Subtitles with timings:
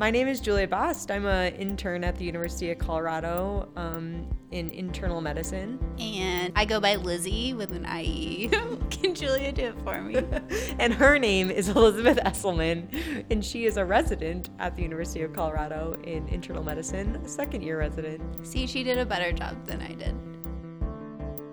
[0.00, 1.10] my name is Julia Bast.
[1.10, 5.78] I'm an intern at the University of Colorado um, in internal medicine.
[5.98, 8.48] And I go by Lizzie with an IE.
[8.90, 10.16] Can Julia do it for me?
[10.78, 15.34] and her name is Elizabeth Esselman, and she is a resident at the University of
[15.34, 18.22] Colorado in internal medicine, second year resident.
[18.46, 20.16] See, she did a better job than I did.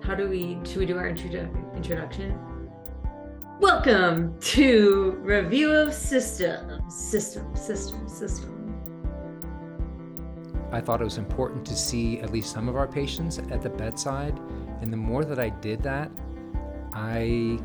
[0.02, 2.57] How do we, should we do our introdu- introduction?
[3.60, 6.94] Welcome to Review of Systems.
[6.94, 8.72] System, system, system.
[10.70, 13.68] I thought it was important to see at least some of our patients at the
[13.68, 14.38] bedside,
[14.80, 16.08] and the more that I did that,
[16.92, 17.58] I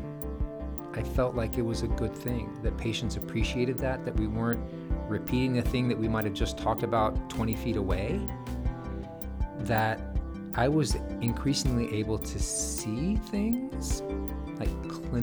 [0.94, 4.68] I felt like it was a good thing that patients appreciated that that we weren't
[5.08, 8.20] repeating the thing that we might have just talked about 20 feet away.
[9.60, 10.00] That
[10.56, 14.02] I was increasingly able to see things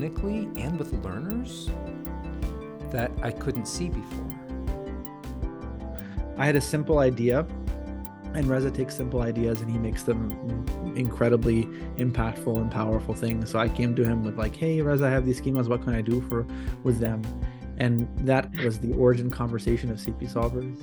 [0.01, 1.69] clinically and with learners
[2.91, 4.25] that I couldn't see before.
[6.37, 7.45] I had a simple idea,
[8.33, 11.65] and Reza takes simple ideas and he makes them incredibly
[11.97, 13.49] impactful and powerful things.
[13.49, 15.67] So I came to him with like, "Hey, Reza, I have these schemas.
[15.67, 16.45] What can I do for
[16.83, 17.21] with them?"
[17.77, 20.77] And that was the origin conversation of CP Solvers.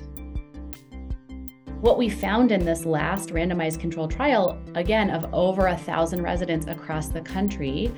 [1.81, 6.67] What we found in this last randomized control trial, again, of over a thousand residents
[6.67, 7.91] across the country,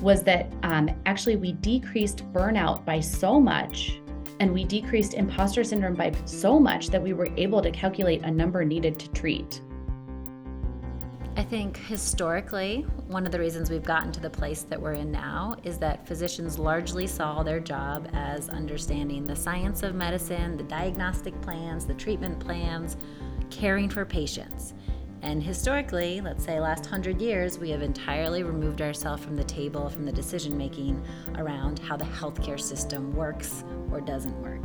[0.00, 4.00] was that um, actually we decreased burnout by so much
[4.40, 8.30] and we decreased imposter syndrome by so much that we were able to calculate a
[8.30, 9.60] number needed to treat.
[11.36, 15.10] I think historically, one of the reasons we've gotten to the place that we're in
[15.10, 20.64] now is that physicians largely saw their job as understanding the science of medicine, the
[20.64, 22.96] diagnostic plans, the treatment plans,
[23.48, 24.74] caring for patients.
[25.22, 29.88] And historically, let's say last hundred years, we have entirely removed ourselves from the table,
[29.88, 31.00] from the decision making
[31.36, 34.60] around how the healthcare system works or doesn't work.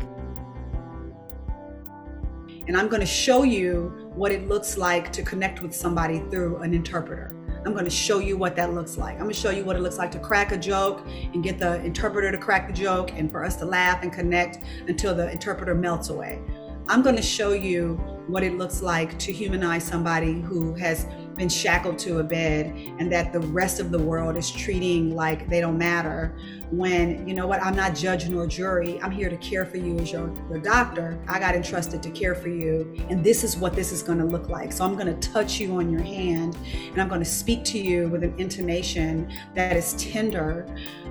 [2.67, 6.57] And I'm going to show you what it looks like to connect with somebody through
[6.57, 7.35] an interpreter.
[7.63, 9.13] I'm going to show you what that looks like.
[9.13, 11.59] I'm going to show you what it looks like to crack a joke and get
[11.59, 15.31] the interpreter to crack the joke and for us to laugh and connect until the
[15.31, 16.41] interpreter melts away.
[16.89, 17.95] I'm going to show you
[18.27, 21.05] what it looks like to humanize somebody who has
[21.35, 25.47] been shackled to a bed and that the rest of the world is treating like
[25.47, 26.35] they don't matter
[26.71, 28.99] when you know what i'm not judge nor jury.
[29.01, 31.17] I'm here to care for you as your, your doctor.
[31.27, 34.25] I got entrusted to care for you and this is what this is going to
[34.25, 34.71] look like.
[34.71, 36.57] So i'm going to touch you on your hand
[36.91, 40.67] and i'm going to speak to you with an intonation that is tender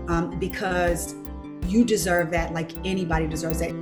[0.09, 1.15] um, because
[1.67, 3.73] you deserve that like anybody deserves that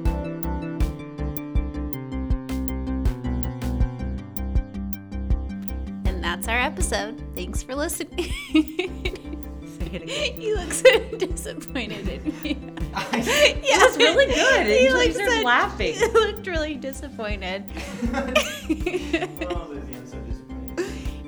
[6.34, 7.22] that's our episode.
[7.36, 8.32] Thanks for listening.
[8.52, 10.40] Say it again.
[10.40, 12.58] you look so disappointed in me.
[12.92, 13.18] I,
[13.62, 14.66] yeah, it was really good.
[14.66, 15.94] He Until you looked started so- laughing.
[15.94, 17.64] You looked really oh, disappointed.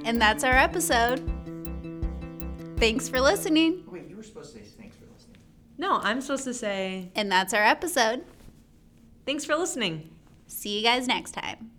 [0.05, 1.23] and that's our episode.
[2.79, 3.85] Thanks for listening.
[3.87, 5.37] Wait, you were supposed to say thanks for listening.
[5.79, 8.25] No, I'm supposed to say And that's our episode.
[9.25, 10.11] thanks for listening.
[10.49, 11.71] See you guys next time.